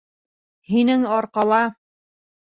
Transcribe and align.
Һинең 0.69 1.03
арҡала. 1.17 1.59